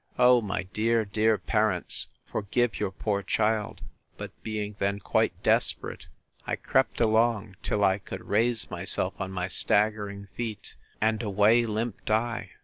[0.17, 3.83] O my dear, dear parents, forgive your poor child;
[4.17, 6.07] but being then quite desperate,
[6.47, 12.09] I crept along, till I could raise myself on my staggering feet; and away limped
[12.09, 12.49] I!